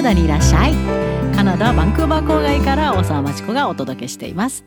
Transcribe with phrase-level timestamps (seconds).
[0.00, 0.72] ナダにいらっしゃい。
[1.36, 4.64] カナダバンクーバー郊外から大沢町子がお届けしています。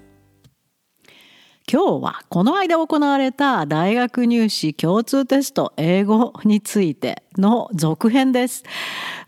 [1.68, 8.64] 今日はこの間行われた大学入試共通テスト英語についての続編です。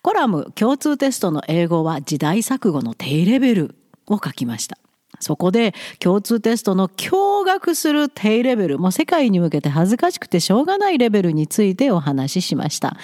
[0.04, 3.76] コラム共通テストの英語は時代錯誤の低レベル
[4.06, 4.78] を書きました。
[5.20, 12.98] そこで共通テストの驚愕する低レベル、もう世界に向けて恥ずかしくてしょうがないレベルについてお話ししました。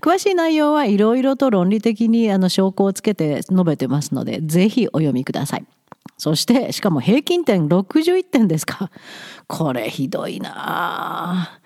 [0.00, 5.64] 詳しい内容はいろいろと論理的にあの証拠をつけて述べてますので、ぜひお読みください。
[6.18, 8.90] そして、しかも平均点61点ですか。
[9.46, 11.60] これひどいな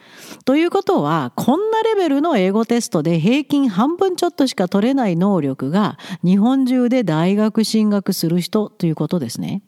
[0.45, 9.63] ということは、こんなレベルの英語テストで平均半分ちょっとしか取れない能力が日本中で大学進学する人ということですね。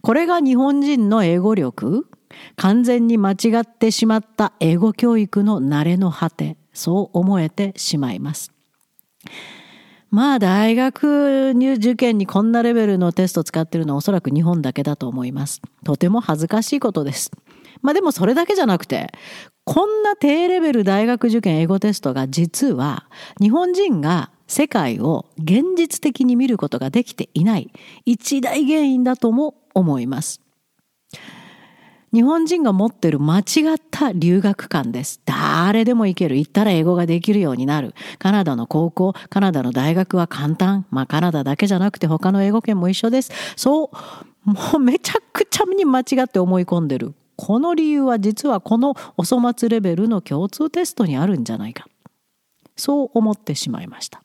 [0.00, 2.08] これが日本人の英語力
[2.56, 8.52] 完全に間違ってしまった英語教育の慣れの果てそう思えてしまいます。
[10.10, 15.62] まあ大学入受験にこんなレベルのテスト使ってるのはおそらく日本だけだと思います。
[15.84, 17.30] とても恥ずかしいことです。
[17.80, 19.12] まあでもそれだけじゃなくて
[19.64, 23.06] こんな低レベル大学受験英語テストが実は
[23.40, 27.72] 日本人が世界を現実的に見ることができていない
[28.04, 30.40] 一大原因だとも思います。
[32.12, 33.42] 日本人が持ってる間違
[33.74, 35.22] った留学観です。
[35.24, 36.36] 誰でも行ける。
[36.36, 37.94] 行ったら英語ができるようになる。
[38.18, 40.84] カナダの高校、カナダの大学は簡単。
[40.90, 43.32] まあカナダだけじゃなくて他の英語圏も一緒です。
[43.56, 43.90] そ
[44.44, 47.14] う、もうめちゃくちゃに間違って思い込んでる。
[47.36, 51.86] この理由は実はこのお粗末レベルの共通テストにあるんじゃないか。
[52.76, 54.22] そう思ってしまいました。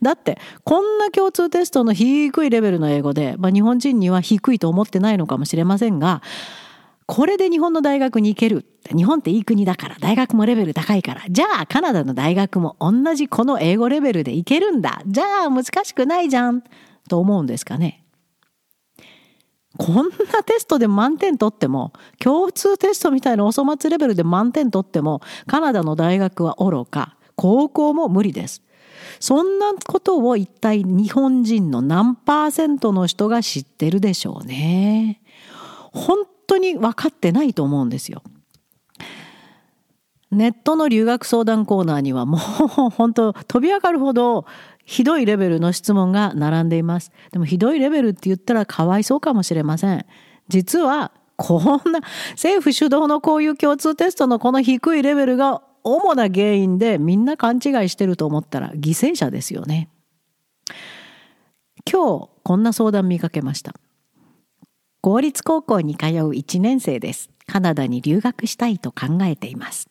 [0.00, 6.22] だってこんな共通テストの低いレベルの英語で、まあ、日本人には低いと思ってないのかもしれませんが
[7.06, 8.64] これで日本の大学に行ける
[8.96, 15.02] 日本っていい国だから大学もレベル高いからじゃあカナダの大学も同じこの英語レベルで行けるんだ。
[15.06, 16.62] じゃあ難しくないじゃん。
[17.08, 18.04] と思うんですかね。
[19.78, 28.62] こんなテストで満点取っても共通テストみたいなお粗末レベルで満点取ってもカナダの大学は愚か高校も無理です。
[29.20, 35.20] そんなことを一体日本人の何パーセントの人が知ってるでしょうね。
[35.92, 38.22] 本当に分かってないと思うんですよ。
[40.30, 42.40] ネットの留学相談コーナーにはもう
[42.90, 44.46] 本当飛び上がるほど
[44.84, 47.12] ひどいレベルの質問が並んでいます。
[47.30, 50.06] でもひどいレベルって言ったらかわいそうかもしれません。
[50.48, 52.00] 実はこんな
[52.32, 59.88] 政府主導のこういう共通テストのこの低いレベルが主な原因でみんな勘違いしてると思ったら犠牲者ですよね。
[61.90, 63.74] 今日こんな相談見かけました。
[65.00, 67.30] 公立高校に通う1年生です。
[67.46, 69.88] カナダに留学したいと考えています。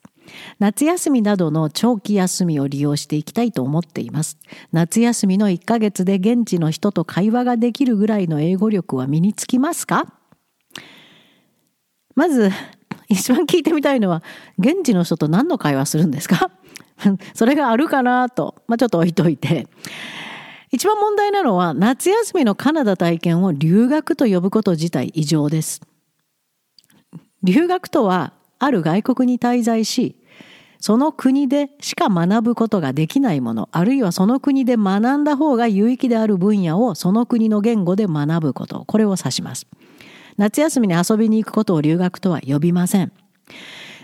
[0.59, 4.37] 夏休みなどの長期休みを利用していきたいと思っています。
[4.71, 10.13] 夏休みの1ヶ月で現地の人と会話ができるぐらいの英語力は身につきますか？
[12.15, 12.51] まず
[13.11, 14.23] 一番聞いてみたいのは
[14.57, 16.49] 現地の人と何の会話するんですか？
[17.33, 19.67] それがあるかなと、まあ、ちょっと置いといて。
[20.73, 25.81] 一番問題なのは夏休みのカナダ体験を留学と呼ぶこと自体異常です。
[27.43, 30.15] 留学とはある外国に滞在し
[30.79, 38.85] その国でしか学ぶことができないものあるいはその国で学んだ方が有益である分野をその国の言語で学ぶこと。
[38.85, 39.67] これを指します。
[40.41, 43.11] 夏休みに遊びに行くことを留学とは呼びません。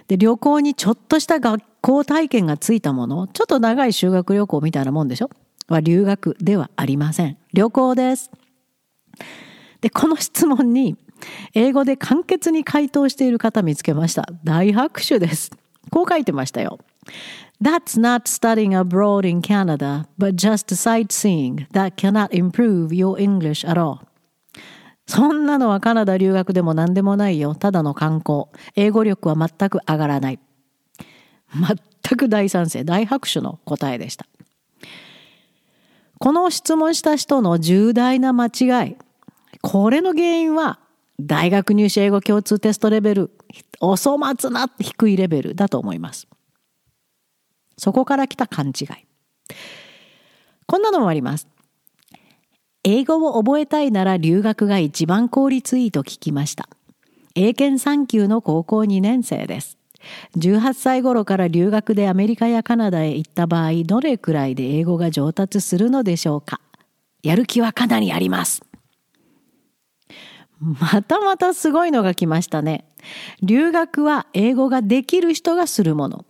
[0.08, 5.32] で、旅行にちょっとした学校体験がついたもの、ちょっと長い修学旅行みたいなもんでしょ？
[5.68, 7.38] は留学ではありません。
[7.54, 8.30] 旅行です。
[9.82, 10.96] で、この質問に
[11.56, 14.30] 英語で簡潔に回答している方見つけました。
[14.44, 15.50] 大拍手です。
[15.90, 16.78] こう書いてましたよ。
[17.60, 24.02] That's not studying abroad in Canada, but just sightseeing that cannot improve your English at all.
[25.08, 27.56] そんなのはカナダ留学でも何でもないよ。
[27.56, 28.46] ただの観光。
[28.76, 30.40] 英語力は全く上がらない。
[31.54, 34.26] 全く大賛成、大拍手の答えでした。
[36.20, 38.98] この質問した人の重大な間違い。
[39.62, 40.80] これの原因は、
[41.20, 43.32] 大学入試英語共通テストレベル、
[43.80, 46.28] お粗末な低いレベルだと思います。
[47.78, 48.88] そこから来た勘違い。
[50.66, 51.48] こんなのもあります。
[52.90, 56.70] 英語を覚えたいなら留学が一番効率いいと聞きました。
[57.36, 59.78] 英検3級の高校2年生です。
[60.38, 66.62] 18歳頃から留学でアメリカやカナダへ行った場合、どれくらいで英語が上達するのでしょうか？
[67.24, 68.64] やる気はかなりあります。
[70.62, 72.88] またまたすごいのが来ましたね。
[73.44, 76.26] 留学は英語ができる人がするもの。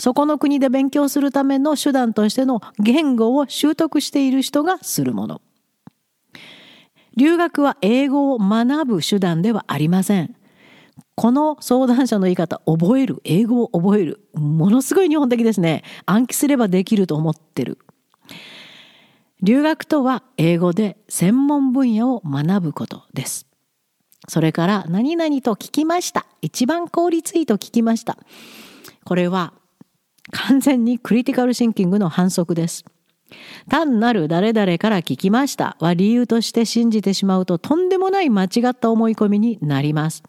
[0.00, 5.42] そこの国で勉強するための手段としての言語を習得している人がするもの。
[7.16, 10.34] 留学は英語を学ぶ手段ではありません。
[11.16, 14.26] この相談者の言い方、覚える、英語を覚える？
[14.32, 15.84] ものすごい日本的ですね。
[16.06, 17.78] 暗記すればできると思ってる。
[19.42, 23.46] 留学とは英語で専門分野を学ぶことです。
[24.28, 26.24] それから何々と聞きました。
[26.40, 28.16] 一番効率いいと聞きました。
[29.04, 29.52] これは
[30.32, 32.84] 完全にクリティカルシンキングの反則です。
[33.68, 40.22] 単なる誰々から聞きましたは理由として信じてしまうととんでもない間違った思い込みになります。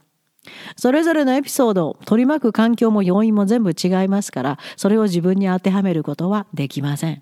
[0.76, 7.22] それぞれのエピソードを、取り巻く環境も要因も全部違いますから、それを自分に当てはめることはできません。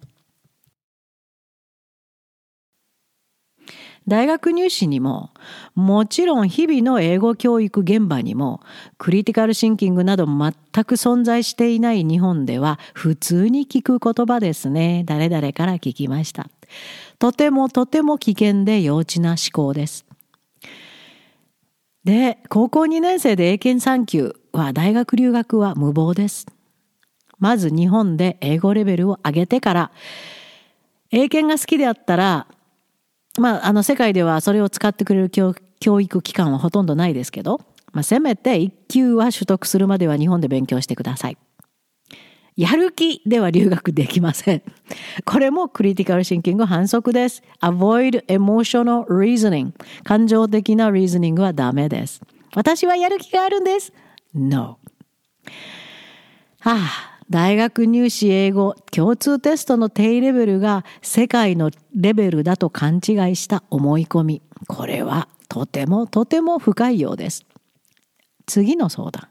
[4.09, 5.29] 大学入試にも
[5.75, 8.61] もちろん日々の英語教育現場にも
[8.97, 10.53] クリティカルシンキングなど全
[10.83, 15.03] く存在していない日本では普通に聞く言葉ですね。
[15.05, 16.49] 誰々から聞きました。
[17.19, 20.05] とてもとても危険で幼稚な思考です。
[22.03, 26.47] で高校2年生で英検3級は大学留学は無謀です。
[27.37, 29.91] まず日本で英語レベルを上げてから
[31.11, 32.47] 英検が好きであったら
[33.39, 37.61] まあ、あの世界ではそれを使ってくれる教育機関はほとんどないですけど、
[37.93, 41.37] まあ、せめて1級は取得するまでは日本で勉強してください。
[42.55, 44.61] やる気では留学できません。
[45.23, 47.41] これもクリティカルシンキング反則です。
[47.61, 49.71] avoid emotional reasoning。
[50.03, 52.21] 感情的な reasoning はダメです。
[52.53, 53.93] 私はやる気があるんです。
[54.33, 54.77] No。
[56.59, 64.41] はあ、大学入試英語共通テストの低レベルが世界のレベルだと勘違いした思い込み。
[64.67, 67.45] これはとてもとても深いようです。
[68.47, 69.27] 次の相談。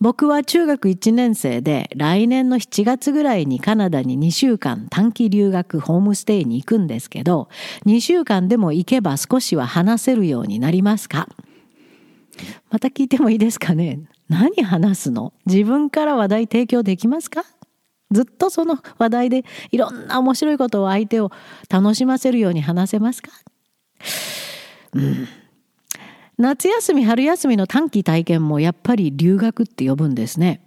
[0.00, 7.48] 僕は中学1年生で来年の7月ぐらいにカナダに2週間短期留学ホームステイに行くんですけど
[7.84, 11.28] 2週間でも行けば少しは話せるようになりますか？
[12.70, 14.00] また聞いてもいいですかね？
[14.28, 15.32] 何話すの？
[15.46, 17.44] 自分から話題提供できますか？
[18.10, 21.30] ずっとその話題でいろんな面白いことを相手を
[21.68, 23.30] 楽しませるように話せますか？
[24.94, 25.28] うん。
[26.38, 30.62] 夏休み春休みの短期体験もやっぱり留学って呼ぶんですね。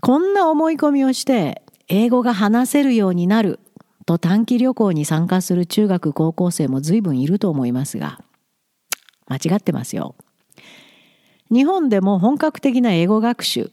[0.00, 3.60] こんな思い込みをして英語が話せるようになる
[4.06, 8.20] と短期旅行に参加する中学高校生も随分いると思いますが
[9.26, 10.14] 間違ってますよ。
[11.50, 13.70] 日本でも本格的な英語学習、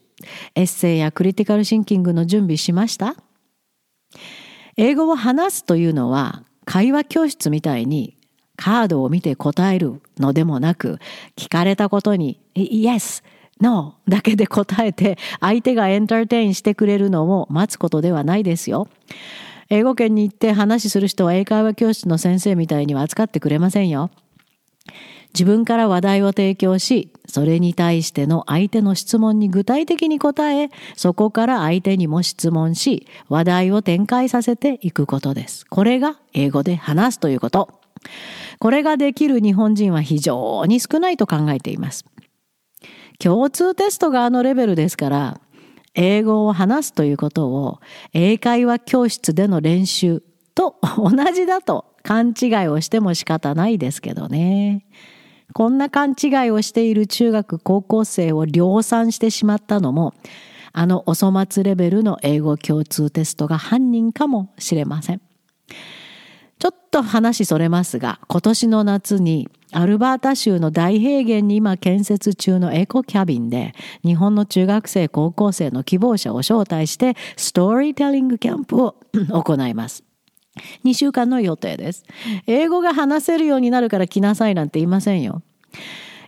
[0.54, 3.16] エッセイやクリティカルシンキングの準備しました？
[4.76, 8.16] 英語を話すというのは会話教室みたいに
[8.56, 10.98] カードを見て答えるのでもなく
[11.36, 13.22] 聞かれたことに Yes,
[13.60, 18.88] No だけで答えて相手がエンターテインしてくれるのを待つことではないですよ。
[19.68, 24.10] 英語圏に行って話する人は英会話教室の先生みたいには扱ってくれませんよ。
[25.36, 35.66] 自分から話題を提供し、それに対しての相手の質問に具体的に答え、そこから相手にも質問し、話題を展開させていくことです。
[35.66, 37.68] これが英語で話すということ。
[38.58, 42.06] これができる日本人は非常に少ないと考えています。
[43.18, 45.40] 共通テストがあのレベルですから、
[45.94, 47.80] 英語を話すということを
[48.14, 50.22] 英会話教室での練習
[50.54, 54.86] と同じだと勘違いをしても仕方ないですけどね。
[55.52, 60.14] こんな勘違いをしている中学高校生を量産してしまったのも
[60.72, 65.22] あのお粗末レベルの英語共通テストが犯人かもしれません。
[66.58, 78.96] ちょっと話それますが今年の夏にアルバータ州の大平原に今建設中のエコキャビンで日本の中学生高校生の希望者を招待してストーリーテリングキャンプを
[79.30, 80.05] 行います。
[80.84, 82.04] 2週間の予定です。
[82.46, 85.42] 英語が話せるようになるから来なさいなんて言いませんよ。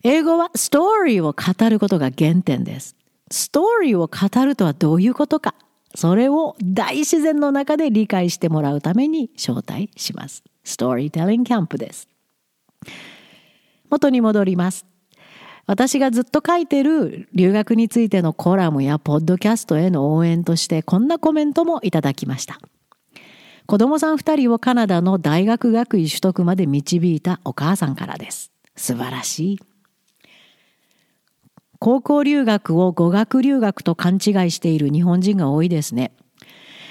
[0.03, 2.97] 英語はストーリーを語ることが原点です。
[3.31, 5.55] ストーリーを語るとはどういうことか。
[5.95, 10.45] それを大自然の中で理解してもらうために招待します。
[10.65, 12.09] ストーリーテリングキャンプです。
[13.91, 14.87] 元に戻ります。
[15.67, 22.59] 私がずっと書いてる留学についてのコラムやポッドキャストへの応援としてこんなコメントもいただきました。
[23.71, 28.51] 子供さん2人をカナダの大学学位取得まで導いたお母さんからです。
[28.77, 29.61] 素晴らしい。
[31.79, 34.21] 高校留学を語学留学と勘違い
[34.53, 36.13] している日本人が多いですね。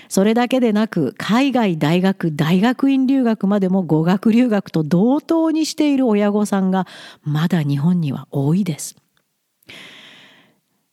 [0.08, 6.86] それだけでなく海外大学大学院留学までも語学留学と同等にしている親御さんが
[7.24, 8.98] まだ日本には多いです。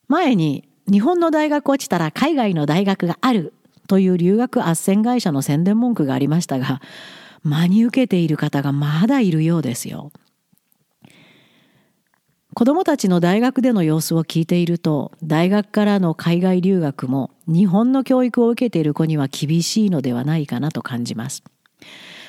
[0.09, 3.53] 前に日本の大学落ちたら海外の大学がある
[3.88, 6.81] という留学斡旋会社の宣伝文句がありましたが
[7.43, 10.11] 真に受けている方がまだいるようですよ。
[12.55, 21.43] 子どもたちの大学での様子を聞いていると大学からの海外留学も日本の教育を受けている子には厳しいのではないかなと感じます。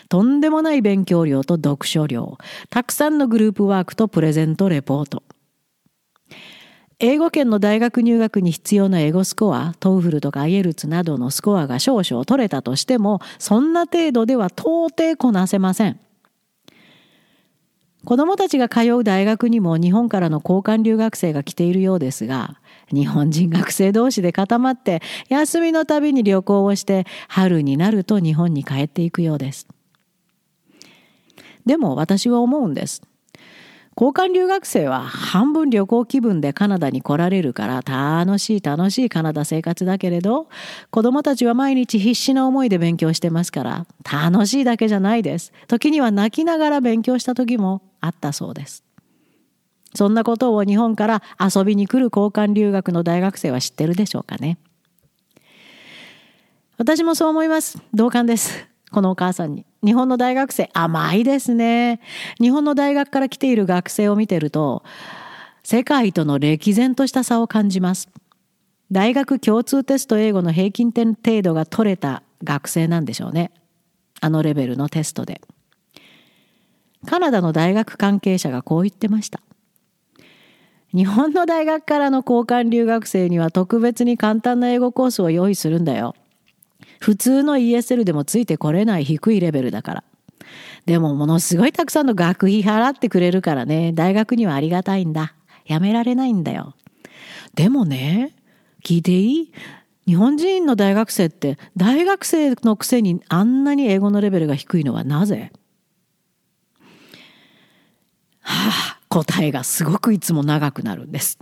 [0.10, 2.38] とんでもない勉強量と読書量
[2.70, 5.24] たくさんのグループワークとプレゼントレポート
[7.00, 16.00] 英語圏の大学入学に必要な英語スコア TOEFLとか IELTS などのスコアが少々取れたとしてもそんな程度では到底こなせません。
[18.06, 22.60] 子どもたちが通う大学にも日本からの交換留学生が来ているようですが
[22.94, 29.68] 日本人学生同士で固まって休みのたびに旅行をして春になると日本に帰っていくようです。
[31.66, 33.02] でも私は思うんです。
[33.98, 40.50] 交換留学生は半分旅行気分でカナダに来られるから楽しい楽しいカナダ生活だけれど
[40.90, 45.54] 子供たちは毎日必死な思いで勉強してますから楽しいだけじゃないです。
[45.68, 48.84] 時には泣きながら勉強した時もあったそうです。
[49.94, 54.58] そんなことを日本から遊びに来る交換留学の大学生は知ってるでしょうかね。
[56.78, 57.82] 私もそう思います。
[57.94, 58.68] 同感です。
[58.92, 59.66] このお母さんに。
[59.86, 62.02] 日本の大学生甘いですね。
[62.42, 64.84] 日本の大学から来ている学生を見てると
[65.64, 68.10] 世界との歴然とした差を感じます。
[68.92, 73.52] 大学共通テスト英語の平均点程度が取れた学生なんでしょうね。
[74.22, 75.42] あのレベルのテストで。
[77.06, 79.40] カナダの大学関係者がこう言ってました。
[80.94, 86.16] 日本の大学からの交換留学生には特別に簡単な英語コースを用意するんだよ。
[87.06, 90.04] 普通の ESL でもついてこれない低いレベルだから。
[90.88, 95.36] でもものすごいたくさんの学費払ってくれるからね、大学にはありがたいんだ。
[95.68, 96.74] やめられないんだよ。
[97.54, 98.34] でもね、
[98.84, 99.52] 聞いていい？
[100.08, 105.52] 日本人の大学生って大学生のくせにあんなに英語のレベルが低いのはなぜ？
[108.42, 111.38] はあ、答えがすごくいつも長くなるんです。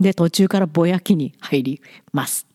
[0.00, 2.46] で、途中からぼやきに入ります。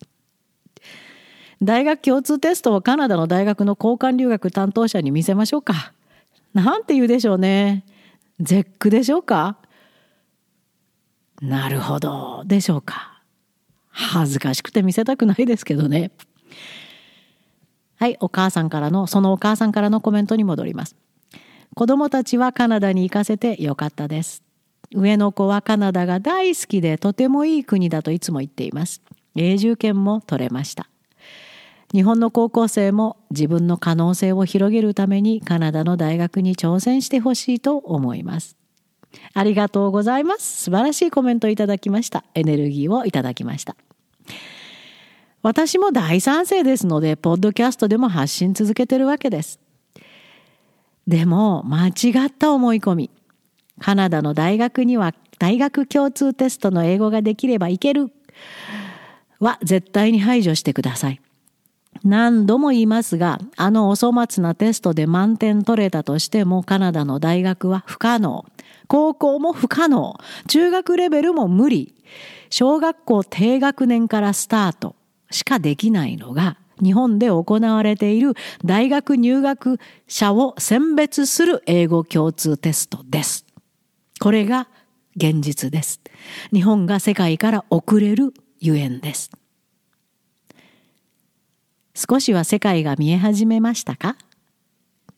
[1.61, 5.93] 大学共通テストをカナダの大学の交換留学担当者に見せましょうか。
[6.53, 7.85] なんて言うでしょうね。
[8.39, 9.57] 絶句でしょうか
[11.41, 13.21] なるほど、でしょうか。
[13.89, 16.11] 恥ずかしくて見せたくないですけどね。
[17.97, 20.95] はい、お母さんからの、そのお母さんからのコメントに戻ります。
[21.75, 24.43] 子供たちはカナダに行かせてよかったです。
[24.95, 29.01] 上の子はカナダが大好きでとてもいい国だといつも言っています。
[29.35, 30.89] 永住権も取れました。
[31.93, 38.57] 日本の高校生も自分の可能性を広げるためにカナダの大学に挑戦してほしいと思います。
[39.33, 40.65] ありがとうございます。
[40.65, 42.23] 素晴らしいコメントいただきました。
[42.35, 43.75] エネルギーをいただきました。
[45.41, 49.59] 私も大賛成ですので、ポッドキャストでも発信続けてるわけです。
[51.07, 53.09] でも、間違った思い込み。
[53.79, 58.11] カナダの大学には大学共通テストの英語ができればいける
[59.39, 61.21] は絶対に排除してください。
[62.03, 68.45] 何度も言いますが、あのお粗末なテストで満点取れたとしてもカナダの大学は不可能。
[68.87, 70.15] 高校も不可能。
[70.47, 71.93] 中学レベルも無理。
[72.49, 74.95] 小学校低学年からスタート
[75.29, 78.33] しかできないのが日本で行われている
[78.65, 83.45] 大学入学者を選別する英語共通テストです。
[84.19, 84.67] これが
[85.15, 86.01] 現実です。
[86.53, 89.29] 日本が世界から遅れるゆえんです。
[91.93, 94.15] 少しは世界が見え始めましたか？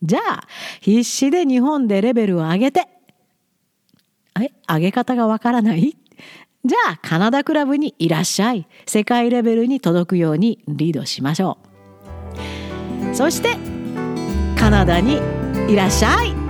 [0.03, 0.47] じゃあ
[0.79, 2.87] 必死で日本でレベルを上げて。
[4.39, 5.95] え上げ方がわからない？
[6.63, 8.67] じゃあカナダクラブにいらっしゃい。
[8.87, 11.57] 世界レベルに届くようにリードしましょ
[13.11, 13.15] う。
[13.15, 13.57] そして
[14.57, 15.19] カナダに
[15.67, 16.40] いらっしゃい。